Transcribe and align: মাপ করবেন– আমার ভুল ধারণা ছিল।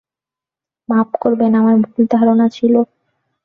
মাপ 0.89 1.09
করবেন– 1.21 1.53
আমার 1.55 1.75
ভুল 1.85 2.01
ধারণা 2.11 2.45
ছিল। 2.49 2.73